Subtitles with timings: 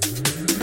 [0.00, 0.61] Mm-hmm.